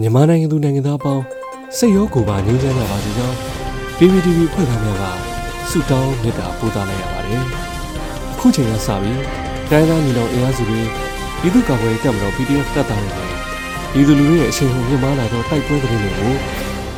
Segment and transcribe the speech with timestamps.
[0.00, 1.24] မြန်မာနိုင်ငံသူနိုင်ငံသားအပေါင်း
[1.76, 3.36] စိတ်ရောကိုယ်ပါငြိမ်းချမ်းကြပါစေကြောင်း
[3.96, 5.04] PPTV ဖွဲ့သားများက
[5.70, 7.42] ဆုတောင်းမေတ္တာပို့သလိုက်ရပါတယ်။
[8.32, 9.20] အခုချိန်ကစပြီး
[9.70, 10.80] တိုင်းသားညီနောင်အင်အားစုတွေ
[11.40, 13.28] ပြည်သူ့ကာကွယ်ရေးတပ်မတော် PDF တပ်သားတွေနဲ့
[13.92, 16.34] ပြည်သူလူထုရဲ့အရှိန်ဟုန်မြင့်မားလာသောတိုက်ပွဲသတင်းတွေကို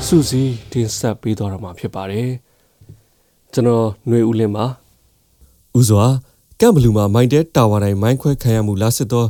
[0.06, 2.28] စုစည်းတင်ဆက်ပေးသွားတော့မှာဖြစ်ပါတယ်။
[3.52, 4.66] ကျွန်တော်ຫນွေဦးလင်းပါ။
[5.78, 6.04] ဦးစွာ
[6.60, 9.24] ကမ်ဘလူးမှာမိုင်းတဲတာဝါတိုင်းမိုင်းခွဲခံရမှုလားစစ်သော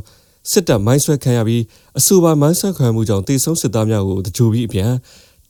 [0.51, 1.63] စစ်တပ်မိုင်းဆွဲခံရပြီး
[1.99, 4.91] အဆိုပါမိုင်းဆွဲခံရမှုကြောင့်တေဆုံးစစ်သားများကိုတကြိုပြီးအပြန်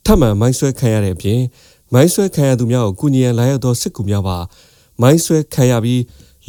[0.04, 1.40] ထပ်မံမိုင်းဆွဲခံရတဲ့အပြင်
[1.94, 4.38] မိုင်းဆွဲခံရသူများကိုကုညီရန်လာရောက်သောစစ်ကူများပါ
[5.02, 6.02] မိုင်းဆွဲခံရပြီး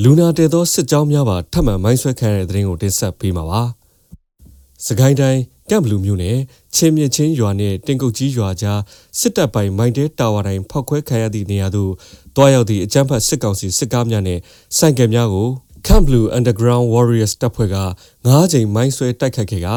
[0.03, 3.61] လူနာတဲသောစစ်ကြောင်းများပါထပ်မံမိုင်းဆွဲခံရတဲ့တဲ့ရင်ကိုတင်ဆက်ပေးမှာပါ။
[4.85, 6.37] စကိုင်းတိုင်းကမ်ဘလူးမြို့နယ်
[6.75, 8.79] ချင်းမြချင်းရွာနဲ့တင်ကုတ်ကြီးရွာကြား
[9.19, 11.91] စစ်တပ်ပိုင်မိုင်းတဲတာဝါတိုင်းဖောက်ခွဲခံရသည့်နေရာသို့
[12.35, 14.39] တွားရောက်သည့်အကြမ်းဖက်စစ်ကောင်စီစစ်ကားများနဲ့
[14.77, 15.47] ဆိုင်ကယ်များကို
[15.87, 17.77] Camp Blue Underground Warriors တပ်ဖွဲ့က
[18.17, 19.67] 9ချိန်မိုင်းဆွဲတိုက်ခတ်ခဲ့က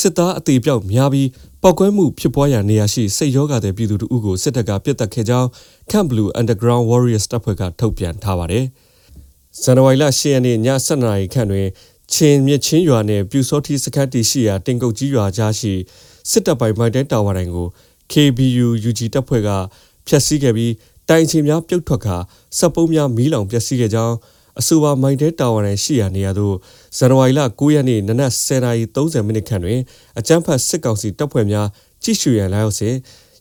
[0.00, 1.28] စစ်သားအသေးပြောက်များပြီး
[1.62, 5.48] ပောက်ကွဲမှုဖြစ်ပွားရာနေရာရှိစိတ်ရောဂါတဲ့ပြည်သူတို့ကိုစစ်တပ်ကပြစ်တက်ခဲ့ကြောင်း
[5.90, 8.64] Camp Blue Underground Warriors တပ်ဖွဲ့ကထုတ်ပြန်ထားပါတယ်။
[9.62, 11.68] ဇန်နဝါရီလ10ရက်နေ့ည7:00နာရီခန့်တွင်
[12.12, 15.72] ချင်းမြချင်းရွာနယ်ပြူစောတိစခန်းတီရှိရာတင်ကုတ်ကြီးရွာကြားရှိ
[16.30, 17.66] စစ်တပ်ပိုင်မိုက်တဲတာဝါတိုင်းကို
[18.12, 19.50] KBU UG တပ်ဖွဲ့က
[20.06, 20.72] ဖျက်ဆီးခဲ့ပြီး
[21.08, 22.16] တိုင်ချင်များပြုတ်ထွက်ခါ
[22.58, 24.16] စက်ပုံးများမီးလောင်ပျက်စီးခဲ့ကြောင်း
[24.60, 26.54] အဆိုပါမိုင်တဲတာဝါနယ်ရှိရာနေရာသို့
[26.96, 29.80] ဇန်နဝါရီလ9ရက်နေ့နနက်10:30မိနစ်ခန့်တွင်
[30.18, 31.66] အကြမ်းဖက်စစ်ကောင်စီတပ်ဖွဲ့များ
[32.02, 32.94] ကြိရှူရန်လာရောက်စဉ်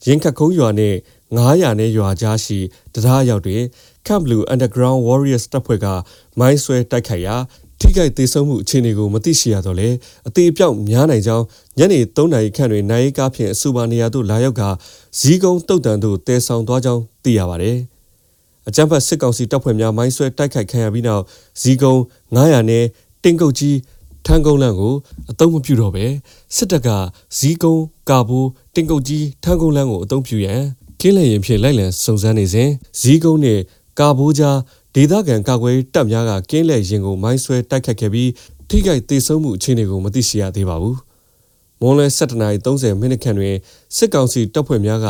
[0.08, 0.98] ရင်ခတ်ခုံးရွာနှင့်
[1.38, 2.60] 900နဲ့ရွာကြားရှိ
[2.94, 3.62] တရားရောက်တွင်
[4.08, 5.88] Camp Blue Underground Warriors တပ်ဖွဲ့က
[6.40, 7.36] မိုင်းဆွဲတိုက်ခိုက်ရာ
[7.80, 9.90] ထိခိုက်သေးဆုံးမှုအခြေအနေကိုမသိရှိရတော့လေ
[10.28, 11.46] အသေးအပြောက်များနိုင်ကြောင်း
[11.78, 14.64] ညနေ3နာရီခန့်တွင်နိုင်ကားဖြင့်အဆိုပါနေရာသို့လာရောက်က
[15.20, 17.78] ဇီးကုန်းတုတ်တန်သို့တဲဆောင်သွားကြောင်းသိရပါတယ်။
[18.68, 21.24] အကြမ်းဖက်စစ်ကောင်စီတပ်ဖွဲ့များမိုင်းဆွဲတိုက်ခိုက်ခံရပြီးနောက်
[21.62, 21.96] ဇီကုံ
[22.36, 22.86] 900နဲ့
[23.24, 23.78] တင်ကုတ်ကြီး
[24.26, 24.94] ထန်းကုန်းလန့်ကို
[25.32, 26.06] အသုံးမပြုတော့ပဲ
[26.56, 26.90] စစ်တပ်က
[27.38, 27.76] ဇီကုံ
[28.10, 30.62] ကာဘိုးတင်ကုတ်ကြီးထန်းကုန်းလန့်ကိုအသုံးပြုရန်
[31.02, 33.60] ကင်းလည်ရင်ဖြင့်လိုက်လံစုံစမ်းနေစဉ်ဇီကုံနဲ့
[34.00, 34.58] ကာဘိုးကြား
[34.96, 38.30] ဒေသခံကာကွယ်တပ်များကကင်းလည်ရင်ကိုမိုင်းဆွဲတိုက်ခတ်ခဲ့ပြီး
[38.70, 41.09] ထိခိုက်ဒေဆုံးမှုအခြေအနေကိုမသိရှိရသေးပါဘူး
[41.82, 43.56] မွန်လွဲ7:30မိနစ်ခန့်တွင်
[43.96, 45.08] စစ်ကောင်စီတပ်ဖွဲ့များက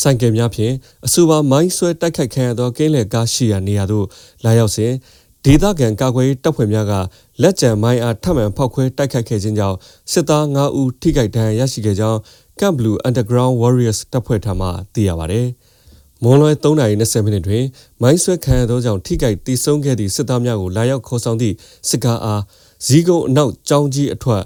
[0.00, 0.74] ဆိုင်ကယ်များဖြင့်
[1.06, 4.06] အဆိုပါမိုင်းဆွဲတိုက်ခိုက်ခံရသောကင်းလယ်ကားရှိရာနေရာသို့
[4.44, 4.92] လာရောက်စဉ်
[5.44, 6.92] ဒေသခံကာကွယ်တပ်ဖွဲ့များက
[7.42, 9.76] လက်ကျန်မိုင်းအားထပ်မံဖောက်ခွဲတိုက်ခိုက်ခဲ့ခြင်းကြောင့်
[10.12, 12.18] စစ်သား9ဦးထိခိုက်ဒဏ်ရာရရှိခဲ့ကြောင်း
[12.58, 15.42] Camp Blue Underground Warriors တပ်ဖွဲ့ထံမှသိရပါဗျ။
[16.22, 17.64] မွန်လွဲ3:20မိနစ်တွင်
[18.02, 21.54] မိုင်းဆွဲခံရသောကြောင့်ထိခိုက်တိဆုံးခဲ့သည့်စစ်သားများကိုလာရောက်ခေါ်ဆောင်သည့်
[21.88, 22.42] စစ်ကားအား
[22.86, 24.42] ဇီးကုန်းအနောက်ကျောင်းကြီးအထွတ်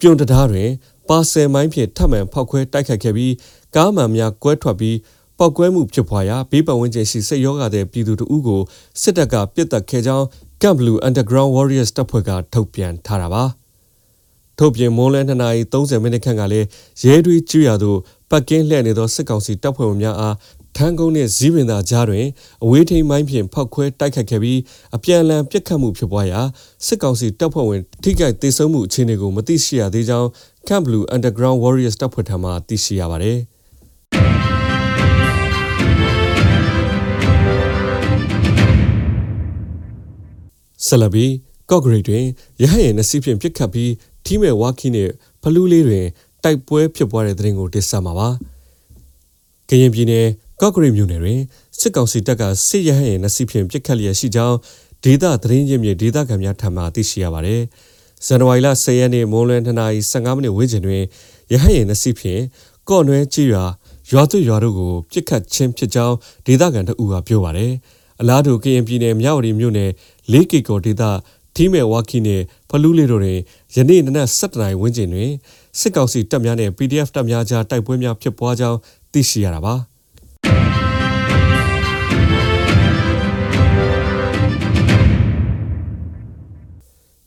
[0.00, 0.70] ပြုံတရားတွင်
[1.08, 3.34] ပါဆယ်မိုင်းဖြင့်ထပ်မံဖောက်ခွဲတိုက်ခိုက်ခဲ့ပြီး
[3.74, 4.96] ကားမှန်များကွဲထွက်ပြီး
[5.38, 8.60] ပောက်ကွဲမှုဖြစ်ပွားရာဘေးပတ်ဝန်းကျင်ရှိစိတ်ရောဂါတဲ့ပြည်သူတို့ကို
[9.00, 10.26] စစ်တပ်ကပစ်တက်ခဲ့ကြောင်း
[10.62, 13.44] Camp Blue Underground Warriors တပ်ဖွဲ့ကထုတ်ပြန်ထားတာပါ
[14.58, 15.20] ထုတ်ပြန်မွန်းလဲ
[15.62, 16.66] 2:30မိနစ်ခန့်ကလည်း
[17.04, 17.98] ရဲတွေကျွရသို့
[18.30, 20.34] ပတ်ကင်းလှည့်နေသောစစ်ကောင်စီတပ်ဖွဲ့ဝင်များအား
[20.76, 22.26] ထန်းကုန်းနှင့်ဇီးပင်သာကြားတွင်
[22.64, 24.60] အဝေးထိန်မိုင်းဖြင့်ဖောက်ခွဲတိုက်ခတ်ခဲ့ပြီး
[24.96, 26.40] အပြန်အလှန်ပစ်ခတ်မှုဖြစ်ပွားရာ
[26.86, 30.28] စစ်ကောင်စီတပ်ဖွဲ့ဝင်ထိခိုက်ဒေဆုံးမှုအခြေအနေကိုမသိရှိရသေးကြောင်း
[30.68, 33.38] Camp Blue Underground Warriors တပ်ဖွဲ့ထံမှသိရှိရပါသည်။
[40.86, 41.26] ဆလဘီ
[41.70, 42.24] ကော့ဂရိတ်တွင်
[42.62, 43.92] ရဟရဲ့နစီဖြင့်ပြစ်ခတ်ပြီး
[44.24, 45.10] ထီးမဲ့ဝါခီနဲ့
[45.42, 46.06] ဖလူးလေးတွင်
[46.44, 48.28] တိုက်ပွဲဖြစ်ပွားတဲ့တဲ့ရင်ကိုတင်ဆက်မှာပါ။
[49.68, 50.26] ကရင်ပြည်နယ်
[50.60, 51.40] ကော့ဂရိတ်မြို့နယ်တွင်
[51.78, 54.56] စစ်ကောင်စီတပ်ကစစ်ရဟရဲ့နစီဖြင့်ပြစ်ခတ်လျက်ရှိကြောင်း
[55.04, 57.60] ဒေသသတင်းရင်းမြစ်ဒေသခံများထံမှသိရှိရပါတယ်။
[58.26, 61.02] ဇန်နဝါရီလ10ရက်နေ့မိုးလွယ်2:15မိနစ်ဝန်းကျင်တွင်
[61.52, 62.42] ရဟရဲ့နစီဖြင့်
[62.88, 63.64] ကော့နွဲကြီးရွာ
[64.10, 66.16] ရွာသွရွာတို့ကိုပြစ်ခတ်ခြင်းဖြစ်ကြောင်း
[66.46, 67.72] ဒေသခံတို့ကပြောပါတယ်။
[68.20, 69.90] အလားတူကရင်ပြည်နယ်မြဝတီမြို့နယ်
[70.32, 71.02] လေးကီကိုဒေသ
[71.54, 73.40] ထီးမဲ့ဝါခီနဲ့ဖလူးလေးတို့တွင်
[73.74, 75.30] ယနေ့နနက်7:00နာရီဝန်းကျင်တွင်
[75.78, 78.78] စစ်ကောင်စီတပ်များနဲ့ PDF တပ်များကြားတိုက်ပွဲများဖြစ်ပွားကြောင်း
[79.12, 79.95] သိရှိရတာပါ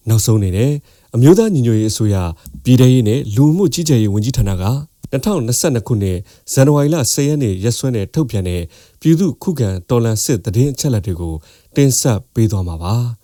[0.07, 0.71] နောက်ဆုံးအနေနဲ့
[1.15, 2.15] အမျိုးသားညီညွတ်ရေးအစိုးရ
[2.63, 4.65] ပြည်ထရေးနဲ့လူမှုကြီးကြပ်ရေးဝန်ကြီးဌာနက
[5.11, 6.17] 2022ခုနှစ်
[6.51, 8.61] ဇန်နဝါရီလ10ရက်နေ့ရက်စွဲနဲ့ထုတ်ပြန်တဲ့
[9.01, 11.35] ပြည်သူခုခံတော်လှန်စစ်တည်င်းအချက်လက်တွေကို
[11.75, 12.95] တင်ဆက်ပေးသွားမှာပါ။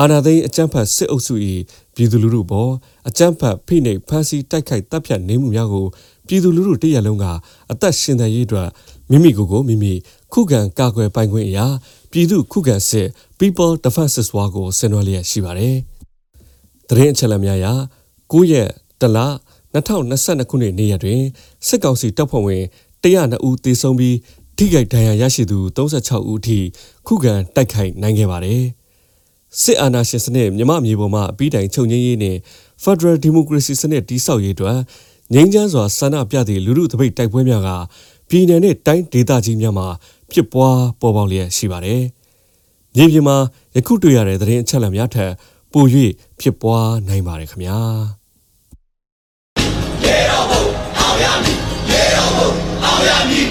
[0.00, 1.34] အာဏာသိမ်းအကြမ်းဖက်စစ်အုပ်စု၏
[1.94, 2.70] ပြည်သူလူထုပေါ်
[3.08, 5.86] အကြမ်းဖက်ဖိနှိပ်ဖမ်းဆီးတိုက်ခိုက်တပ်ဖြတ်နေမှုများကို
[6.26, 7.24] ပြည်သူလူထုတရက်လုံးက
[7.72, 8.68] အသက်ရှင်သန်ရေးအတွက်
[9.10, 9.92] မိမိကိုယ်ကိုမိမိ
[10.32, 11.66] ခုခံကာကွယ်ပိုင်ခွင့်အရာ
[12.10, 13.06] ပြည်သူခုခံစစ်
[13.38, 15.76] People Defenses War ကိုဆင်နွှဲလျက်ရှိပါတယ်။
[16.88, 17.66] တရင်အချက်လက်များအရ
[18.32, 18.68] 9ရက်
[19.00, 19.18] တလ
[19.74, 21.20] 2022ခုနှစ်နေ့ရက်တွင်
[21.66, 22.64] စစ်ကောင်စီတပ်ဖွဲ့ဝင်
[23.04, 24.16] 102ဦးသေဆုံးပြီး
[24.56, 26.58] ထိခိုက်ဒဏ်ရာရရှိသူ36ဦးအထိ
[27.06, 28.62] ခုခံတိုက်ခိုက်နိုင်ခဲ့ပါတယ်။
[29.60, 32.36] စစ်အာဏာရှင်စနစ်မြမမြေပေါ်မှာအပြီးတိုင်ချုပ်ငြိမ်းရေးနဲ့
[32.84, 34.78] Federal Democracy စနစ်တည်ဆောက်ရေးအတွက်
[35.32, 37.68] ငိမ့်ချမ်းစွာဆန္ဒပြသည့်လူမှုသပိတ်တိုက်ပွဲများက
[38.28, 39.86] ပြည်နယ်နဲ့တိုင်းဒေသကြီးများမှာ
[40.32, 42.02] ဖြစ်ပွားပေါ်ပေါက်လျက်ရှိပါတယ်။
[42.96, 43.36] မြေပြင်မှာ
[43.76, 45.32] ယခုတွေ့ရတဲ့သတင်းအချက်အလက်များထက်
[45.72, 45.84] ပို၍
[46.40, 47.78] ဖြစ်ပွားနိုင်ပါတယ်ခင်ဗျာ။
[50.04, 50.62] ရေတော်ဘုံ
[50.98, 51.56] အောင်ရမည်
[51.90, 52.50] ရေတော်ဘုံ
[52.84, 53.48] အောင်ရမည်